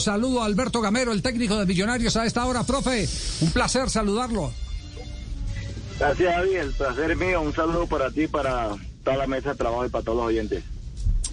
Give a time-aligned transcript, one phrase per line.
[0.00, 2.64] Saludo a Alberto Gamero, el técnico de Millonarios a esta hora.
[2.64, 3.08] Profe,
[3.40, 4.52] un placer saludarlo.
[6.00, 6.54] Gracias, Javi.
[6.56, 7.40] El placer mío.
[7.40, 8.70] Un saludo para ti, para
[9.04, 10.64] toda la mesa de trabajo y para todos los oyentes.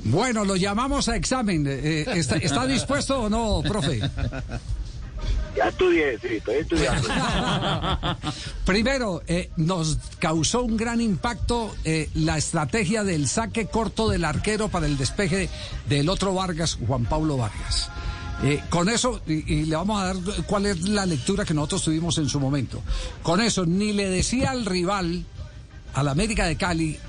[0.04, 1.66] Bueno, lo llamamos a examen.
[1.68, 4.00] Eh, ¿está, dispuesto o no, profe?
[5.58, 7.08] Ya estudié, sí, estoy estudiando.
[8.68, 14.70] Primero, eh, nos causó un gran impacto eh, la estrategia del saque corto del arquero
[14.70, 15.50] para el despeje
[15.90, 17.90] del otro Vargas, Juan Pablo Vargas.
[18.44, 22.18] Eh, con eso, y, le vamos a dar cuál es la lectura que nosotros tuvimos
[22.18, 22.82] en su momento.
[23.22, 25.26] Con eso, ni le decía al rival,
[25.94, 27.00] al América de Cali,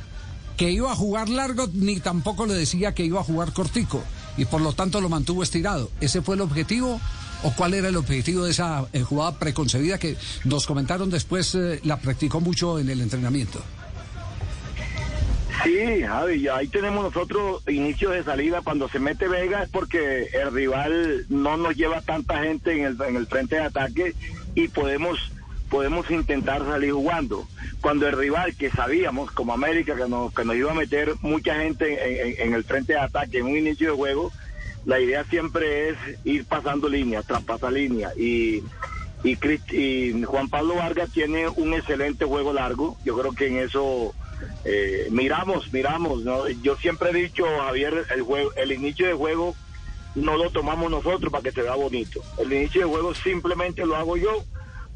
[0.57, 4.03] que iba a jugar largo, ni tampoco le decía que iba a jugar cortico.
[4.37, 5.91] Y por lo tanto lo mantuvo estirado.
[6.01, 7.01] ¿Ese fue el objetivo?
[7.43, 11.81] ¿O cuál era el objetivo de esa eh, jugada preconcebida que nos comentaron después eh,
[11.83, 13.61] la practicó mucho en el entrenamiento?
[15.65, 18.61] Sí, Javi, ahí tenemos nosotros inicio de salida.
[18.63, 23.01] Cuando se mete Vega es porque el rival no nos lleva tanta gente en el,
[23.01, 24.15] en el frente de ataque
[24.55, 25.33] y podemos
[25.71, 27.49] podemos intentar salir jugando.
[27.81, 31.57] Cuando el rival que sabíamos, como América, que nos, que nos iba a meter mucha
[31.57, 34.31] gente en, el frente de ataque en un inicio de juego,
[34.85, 38.13] la idea siempre es ir pasando línea, traspasar línea.
[38.17, 38.63] Y,
[39.25, 39.39] y,
[39.73, 42.97] y Juan Pablo Vargas tiene un excelente juego largo.
[43.05, 44.15] Yo creo que en eso
[44.65, 46.49] eh, miramos, miramos, ¿no?
[46.49, 49.55] Yo siempre he dicho, Javier, el, juego, el inicio de juego
[50.15, 52.23] no lo tomamos nosotros para que se vea bonito.
[52.39, 54.45] El inicio de juego simplemente lo hago yo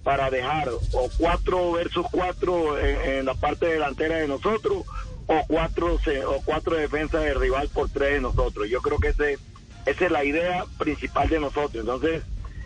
[0.04, 4.84] para dejar o cuatro versus cuatro en, la parte delantera de nosotros
[5.26, 8.68] o cuatro o cuatro defensas de rival por tres de nosotros.
[8.70, 9.38] Yo creo que ese,
[9.84, 11.74] esa es la idea principal de nosotros.
[11.74, 12.22] Entonces,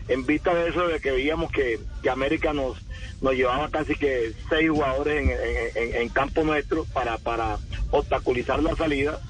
[0.08, 2.78] en vista de eso, de que veíamos que, que América nos,
[3.20, 5.39] nos llevaba casi que seis jugadores
[5.75, 7.59] en, campo nuestro para, para
[7.91, 9.20] obstaculizar la salida,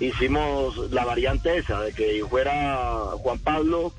[0.00, 3.92] hicimos la variante esa, de que fuera Juan Pablo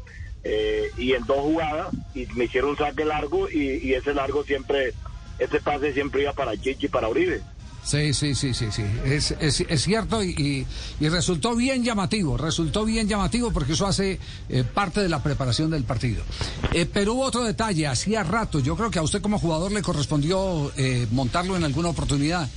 [0.43, 4.43] eh, y en dos jugadas, y me hicieron un saque largo, y, y ese largo
[4.43, 4.93] siempre,
[5.39, 7.41] ese pase siempre iba para Chichi para Uribe.
[7.83, 8.83] Sí, sí, sí, sí, sí.
[9.03, 10.65] Es, es, cierto y,
[10.99, 15.69] y, resultó bien llamativo, resultó bien llamativo porque eso hace eh, parte de la preparación
[15.69, 16.23] del partido.
[16.71, 19.81] Eh, pero hubo otro detalle, hacía rato, yo creo que a usted como jugador le
[19.81, 22.49] correspondió eh, montarlo en alguna oportunidad.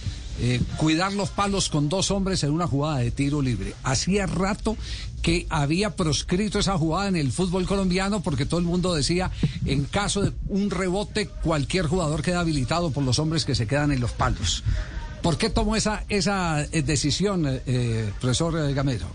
[0.77, 3.72] cuidar los palos con dos hombres en una jugada de tiro libre.
[3.83, 4.77] Hacía rato
[5.22, 9.31] que había proscrito esa jugada en el fútbol colombiano porque todo el mundo decía,
[9.65, 13.93] en caso de un rebote, cualquier jugador queda habilitado por los hombres que se quedan
[13.93, 14.62] en los palos.
[15.27, 19.07] ¿Por qué tomó esa, esa eh, decisión, eh, eh, profesor Gamero?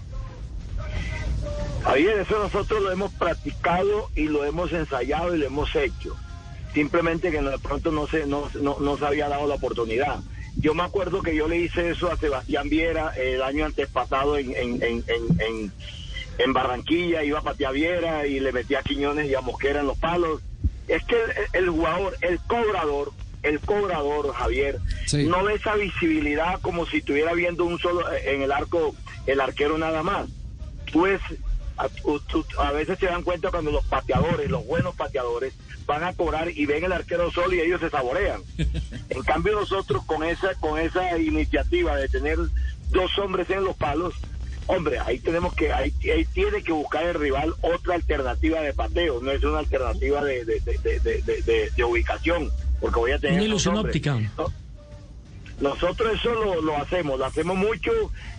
[1.86, 6.18] Ahí eso nosotros lo hemos practicado y lo hemos ensayado y lo hemos hecho.
[6.74, 10.20] Simplemente que de pronto no se, no, no, se había dado la oportunidad.
[10.58, 14.38] Yo me acuerdo que yo le hice eso a Sebastián Viera el año antes pasado
[14.38, 15.72] en, en, en, en,
[16.40, 19.88] en Barranquilla, iba a Patia Viera y le metía a Quiñones y a Mosquera en
[19.88, 20.42] los palos.
[20.90, 21.16] Es que
[21.54, 24.80] el jugador, el cobrador, el cobrador, Javier,
[25.14, 29.42] no ve esa visibilidad como si estuviera viendo un solo eh, en el arco, el
[29.42, 30.28] arquero nada más.
[30.94, 31.20] Pues
[31.78, 31.88] a,
[32.64, 35.54] a, veces se dan cuenta cuando los pateadores, los buenos pateadores,
[35.86, 38.42] van a cobrar y ven el arquero solo y ellos se saborean.
[39.10, 42.38] En cambio nosotros con esa, con esa iniciativa de tener
[42.92, 44.14] dos hombres en los palos,
[44.68, 45.92] hombre, ahí tenemos que, ahí,
[46.34, 51.84] tiene que buscar el rival otra alternativa de pateo, no es una alternativa de, de
[51.84, 52.50] ubicación
[52.82, 53.36] porque voy a tener...
[53.36, 54.20] Una ilusión óptica.
[55.62, 57.92] Nosotros eso lo, hacemos, lo hacemos mucho.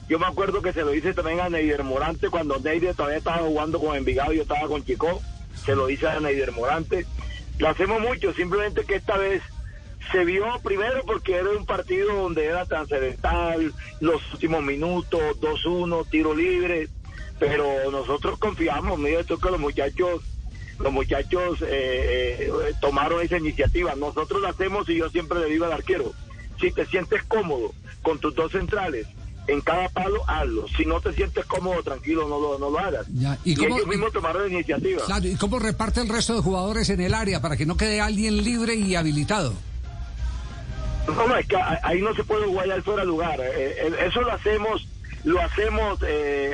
[0.09, 3.39] Yo me acuerdo que se lo hice también a Neider Morante cuando Neider todavía estaba
[3.39, 5.23] jugando con Envigado y yo estaba con Chico.
[5.65, 7.07] Se lo hice a Neider Morante.
[7.59, 9.41] Lo hacemos mucho, simplemente que esta vez
[10.11, 16.35] se vio primero porque era un partido donde era trascendental, los últimos minutos, 2-1, tiro
[16.35, 16.89] libre.
[17.39, 20.23] Pero nosotros confiamos, mira, esto que los muchachos
[20.83, 23.95] los muchachos eh, eh, tomaron esa iniciativa.
[23.95, 26.13] Nosotros la hacemos y yo siempre le digo al arquero,
[26.61, 27.73] si te sientes cómodo
[28.03, 29.07] con tus dos centrales,
[29.47, 30.67] en cada palo, hazlo.
[30.77, 33.07] Si no te sientes cómodo, tranquilo, no lo, no lo hagas.
[33.45, 35.03] ¿Y, ellos mismos tomaron la iniciativa.
[35.23, 38.43] ¿y cómo reparte el resto de jugadores en el área para que no quede alguien
[38.43, 39.55] libre y habilitado?
[41.07, 43.41] No, es que ahí no se puede guayar fuera de lugar.
[43.41, 44.87] Eh, eso lo hacemos,
[45.25, 45.99] lo hacemos,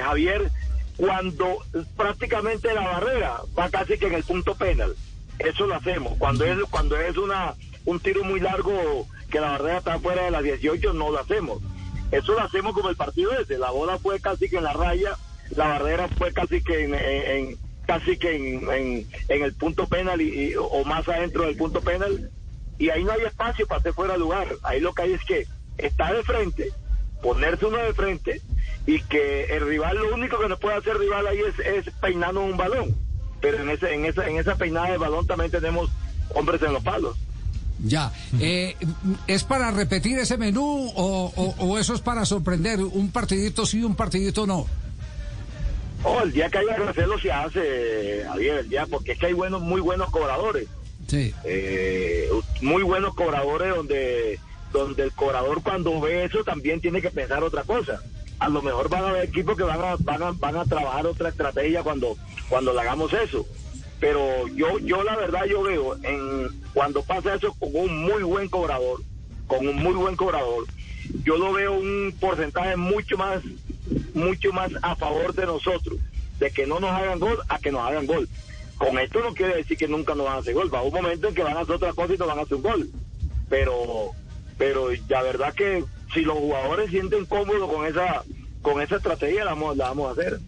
[0.02, 0.50] Javier,
[0.98, 1.58] cuando
[1.96, 4.94] prácticamente la barrera va casi que en el punto penal.
[5.38, 6.18] Eso lo hacemos.
[6.18, 7.54] Cuando es cuando es una
[7.84, 11.62] un tiro muy largo que la barrera está fuera de las 18 no lo hacemos.
[12.10, 13.58] Eso lo hacemos como el partido ese.
[13.58, 15.16] La bola fue casi que en la raya,
[15.50, 17.56] la barrera fue casi que en,
[17.86, 22.28] casi que en, en, el punto penal y, o más adentro del punto penal
[22.76, 24.48] y ahí no hay espacio para hacer fuera de lugar.
[24.64, 25.46] Ahí lo que hay es que
[25.76, 26.72] está de frente,
[27.22, 28.40] ponerse uno de frente
[28.86, 32.40] y que el rival, lo único que nos puede hacer rival ahí es, es peinando
[32.40, 32.94] un balón.
[33.40, 35.90] pero en ese en esa en esa peinada de balón también tenemos
[36.34, 37.16] hombres en los palos.
[37.84, 38.74] Ya, eh,
[39.28, 42.80] ¿es para repetir ese menú o, o, eso es para sorprender?
[42.80, 44.66] ¿Un partidito sí, un partidito no?
[46.02, 49.26] Oh, el día que haya que hacerlo se hace, Javier, el día, porque es que
[49.26, 50.66] hay buenos, muy buenos cobradores.
[51.06, 51.32] Sí.
[51.44, 52.28] Eh,
[52.60, 54.40] muy buenos cobradores donde,
[54.72, 58.00] donde el cobrador cuando ve eso también tiene que pensar otra cosa.
[58.38, 61.06] A lo mejor van a haber equipos que van a, van a, van a trabajar
[61.06, 62.16] otra estrategia cuando,
[62.48, 63.46] cuando le hagamos eso.
[64.00, 68.48] Pero yo yo la verdad yo veo en cuando pasa eso con un muy buen
[68.48, 69.00] cobrador
[69.48, 70.66] con un muy buen cobrador
[71.24, 73.42] yo lo veo un porcentaje mucho más
[74.14, 75.98] mucho más a favor de nosotros
[76.38, 78.28] de que no nos hagan gol a que nos hagan gol.
[78.76, 80.72] Con esto no quiere decir que nunca nos van a hacer gol.
[80.72, 82.56] Va un momento en que van a hacer otra cosa y nos van a hacer
[82.56, 82.88] un gol.
[83.48, 84.12] Pero
[84.58, 88.22] pero la verdad que si los jugadores sienten cómodos con esa
[88.60, 90.40] con esa estrategia la vamos, la vamos a hacer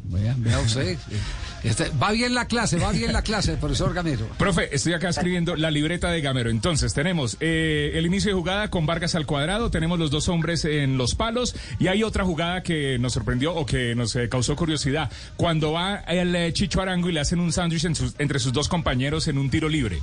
[1.62, 4.26] este, va bien la clase, va bien la clase, profesor Gamero.
[4.38, 6.48] Profe, estoy acá escribiendo la libreta de Gamero.
[6.48, 10.64] Entonces, tenemos eh, el inicio de jugada con Vargas al cuadrado, tenemos los dos hombres
[10.64, 14.56] en los palos y hay otra jugada que nos sorprendió o que nos eh, causó
[14.56, 15.10] curiosidad.
[15.36, 17.84] Cuando va el eh, Chicho Arango y le hacen un sándwich
[18.18, 20.00] entre sus dos compañeros en un tiro libre.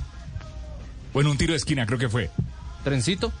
[1.12, 2.30] O en un tiro de esquina, creo que fue.
[2.84, 3.32] ¿Trencito?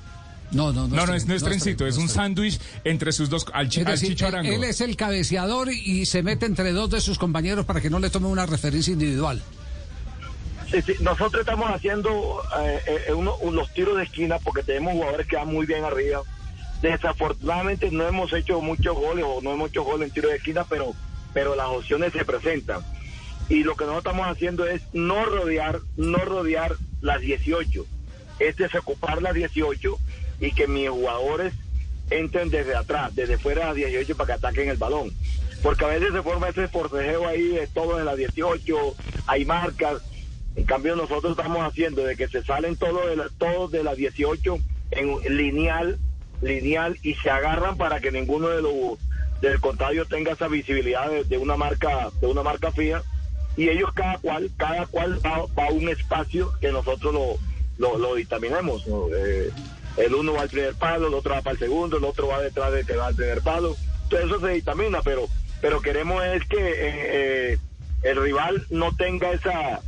[0.50, 1.06] No, no, no.
[1.06, 4.96] No, es, no es trencito, es un sándwich entre sus dos, al, Él, es el
[4.96, 8.46] cabeceador y se mete entre dos de sus compañeros para que no le tome una
[8.46, 9.42] referencia individual.
[10.70, 10.94] Sí, sí.
[11.00, 15.66] Nosotros estamos haciendo eh, eh, unos tiros de esquina porque tenemos jugadores que van muy
[15.66, 16.22] bien arriba.
[16.80, 20.64] Desafortunadamente no hemos hecho muchos goles o no hemos hecho goles en tiros de esquina,
[20.68, 20.94] pero,
[21.34, 22.80] pero las opciones se presentan.
[23.48, 27.86] Y lo que nosotros estamos haciendo es no rodear, no rodear las 18.
[28.38, 29.98] Este es ocupar las 18
[30.40, 31.52] y que mis jugadores
[32.10, 35.12] entren desde atrás, desde fuera de 18 para que ataquen el balón.
[35.62, 38.76] Porque a veces se forma ese forcejeo ahí de todo en la 18,
[39.26, 40.02] hay marcas.
[40.56, 43.96] En cambio nosotros estamos haciendo de que se salen todos de la, todos de las
[43.96, 44.58] 18
[44.92, 45.98] en lineal,
[46.40, 48.98] lineal y se agarran para que ninguno de los
[49.40, 53.04] del contrario tenga esa visibilidad de, una marca de una marca fija
[53.56, 57.36] y ellos cada cual cada cual va, a un espacio que nosotros lo
[57.78, 58.84] lo, lo dictaminemos
[59.16, 59.50] eh,
[59.96, 62.40] el uno va al primer palo, el otro va para el segundo, el otro va
[62.40, 63.76] detrás de que va al primer palo.
[64.08, 65.28] Todo eso se dictamina, pero,
[65.60, 67.58] pero queremos es que eh, eh,
[68.02, 69.80] el rival no tenga esa,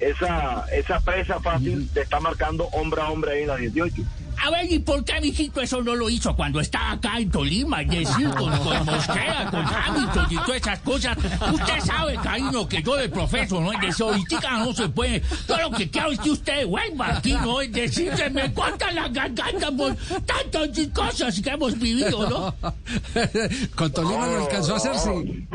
[0.00, 4.02] esa, esa presa fácil de estar marcando hombre a hombre ahí en la 18.
[4.44, 7.80] A ver, ¿y por qué, mijito, eso no lo hizo cuando estaba acá en Tolima?
[7.80, 11.16] Es decir, con, con Mosquera, con Hamilton y todas esas cosas.
[11.16, 13.72] Usted sabe, cariño, que yo de profesor, ¿no?
[13.72, 15.20] Es decir, ahorita no se puede.
[15.46, 17.62] Todo lo que quiero es que usted vuelva aquí, ¿no?
[17.62, 19.96] Es decir, se me corta la garganta por
[20.26, 22.54] tantas cosas que hemos vivido, ¿no?
[23.74, 25.46] con Tolima no, alcanzó a hacer, sí.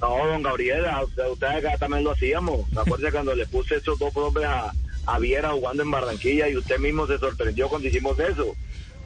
[0.00, 0.84] No, don Gabriel,
[1.30, 2.62] ustedes acá también lo hacíamos.
[2.70, 4.12] ¿Se cuando le puse esos dos
[4.44, 4.72] a
[5.06, 8.54] a Viera jugando en Barranquilla y usted mismo se sorprendió cuando hicimos eso.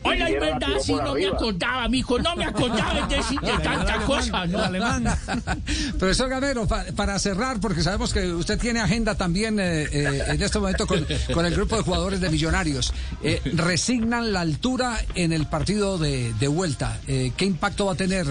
[0.02, 3.98] Hola, es verdad, sí, no me acordaba, mijo, no me acordaba de decir de tanta
[4.04, 4.62] cosa, ¿no?
[4.62, 5.04] Alemán.
[5.98, 10.58] Profesor Gamero, para cerrar, porque sabemos que usted tiene agenda también eh, eh, en este
[10.60, 11.04] momento con,
[11.46, 12.92] el grupo de jugadores de Millonarios.
[13.22, 17.00] Eh, resignan la altura en el partido de, de vuelta.
[17.06, 18.26] ¿Qué impacto va a tener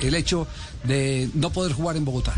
[0.00, 0.46] el hecho
[0.84, 2.34] de no poder jugar en Bogotá?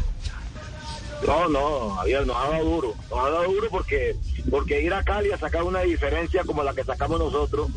[1.26, 2.94] No, no, Javier, nos ha dado duro.
[3.10, 4.16] Nos ha dado duro porque,
[4.50, 7.68] porque ir a Cali a sacar una diferencia como la que sacamos nosotros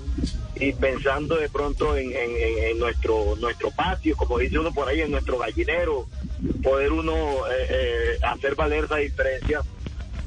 [0.56, 5.12] y pensando de pronto en, en, nuestro nuestro patio, como dice uno por ahí, en
[5.12, 6.06] nuestro gallinero,
[6.62, 7.14] poder uno
[7.48, 9.62] eh, eh, hacer valer esa diferencia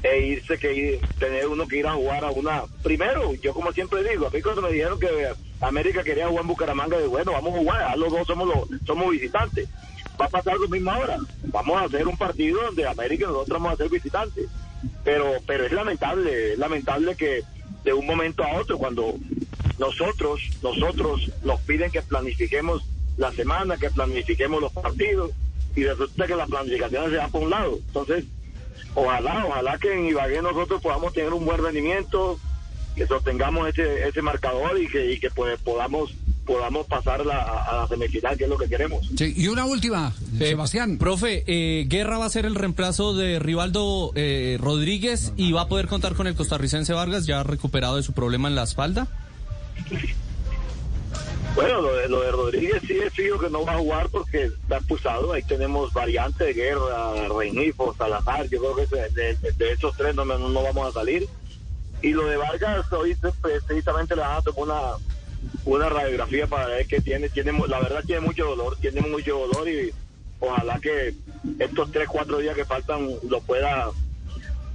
[0.03, 4.07] e irse que tener uno que ir a jugar a una primero yo como siempre
[4.07, 5.29] digo a mí cuando me dijeron que
[5.61, 9.09] América quería jugar en Bucaramanga de bueno vamos a jugar los dos somos los somos
[9.09, 9.67] visitantes
[10.19, 11.17] va a pasar lo mismo ahora.
[11.45, 14.47] Vamos a hacer un partido donde América y nosotros vamos a ser visitantes.
[15.03, 17.43] Pero, pero es lamentable, es lamentable que
[17.83, 19.15] de un momento a otro, cuando
[19.77, 22.83] nosotros, nosotros nos piden que planifiquemos
[23.17, 25.31] la semana, que planifiquemos los partidos,
[25.75, 27.77] y resulta que la planificación se va por un lado.
[27.87, 28.25] Entonces,
[28.93, 32.39] ojalá, ojalá que en Ibagué nosotros podamos tener un buen rendimiento,
[32.95, 36.13] que sostengamos ese, ese marcador y que, y que pues, podamos
[36.45, 39.09] podamos pasar la, a la semifinal, que es lo que queremos.
[39.17, 40.97] Sí, y una última, Sebastián.
[40.97, 45.67] Profe, eh, Guerra va a ser el reemplazo de Rivaldo eh, Rodríguez y va a
[45.67, 49.07] poder contar con el costarricense Vargas, ya recuperado de su problema en la espalda.
[51.55, 54.45] Bueno, lo de, lo de Rodríguez sí es fijo que no va a jugar porque
[54.45, 55.31] está expulsado.
[55.31, 58.49] Ahí tenemos variantes de guerra, Reinifo, Salazar.
[58.49, 61.27] Yo creo que de, de, esos tres no, no, vamos a salir.
[62.01, 65.14] Y lo de Vargas, hoy precisamente le van a tomar una,
[65.65, 69.67] una radiografía para ver que tiene, tiene, la verdad tiene mucho dolor, tiene mucho dolor
[69.67, 69.91] y
[70.39, 71.13] ojalá que
[71.59, 73.89] estos tres, cuatro días que faltan lo pueda,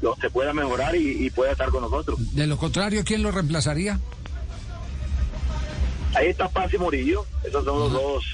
[0.03, 2.19] lo, se pueda mejorar y, y pueda estar con nosotros.
[2.35, 4.01] De lo contrario, ¿quién lo reemplazaría?
[6.15, 8.25] Ahí está Paz y Murillo, esos son los dos,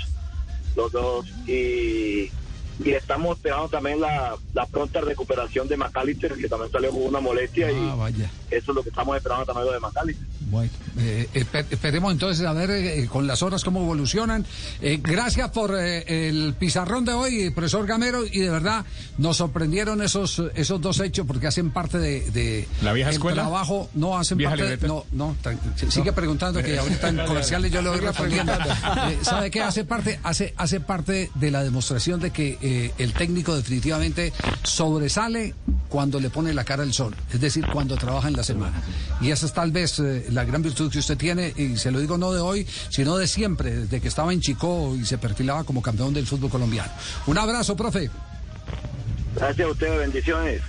[0.76, 2.30] los dos, y,
[2.84, 7.20] y estamos esperando también la, la pronta recuperación de McAllister, que también salió con una
[7.20, 8.30] molestia, Ah, y vaya.
[8.50, 10.26] eso es lo que estamos esperando también lo de McAllister.
[10.48, 14.46] Bueno, eh, espe- esperemos entonces a ver eh, con las horas cómo evolucionan.
[14.80, 18.84] Eh, gracias por eh, el pizarrón de hoy, profesor Gamero, y de verdad
[19.18, 23.42] nos sorprendieron esos esos dos hechos porque hacen parte de, de ¿La vieja el escuela?
[23.42, 25.34] trabajo, no hacen ¿Vieja parte de, no, no,
[25.88, 28.52] sigue preguntando que ahorita en comerciales yo le voy respondiendo.
[28.52, 30.20] Eh, ¿Sabe qué hace parte?
[30.22, 34.32] Hace hace parte de la demostración de que eh, el técnico definitivamente
[34.64, 35.54] sobresale
[35.88, 38.82] cuando le pone la cara al sol, es decir, cuando trabaja en la semana.
[39.20, 42.00] Y esa es tal vez eh, la gran virtud que usted tiene, y se lo
[42.00, 45.62] digo no de hoy, sino de siempre, desde que estaba en Chico y se perfilaba
[45.62, 46.90] como campeón del fútbol colombiano.
[47.26, 48.10] Un abrazo, profe.
[49.36, 50.62] Gracias a ustedes, bendiciones.